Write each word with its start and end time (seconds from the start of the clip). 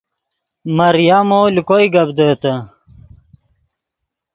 مریمو 0.75 1.41
لے 1.53 1.61
کوئے 1.67 1.87
گپ 1.93 2.09
دیہے 2.17 2.35
تے 2.41 2.53